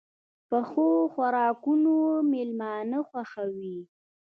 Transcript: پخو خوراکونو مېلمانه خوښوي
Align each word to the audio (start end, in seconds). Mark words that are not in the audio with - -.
پخو 0.49 0.87
خوراکونو 1.13 1.95
مېلمانه 2.31 2.99
خوښوي 3.09 3.77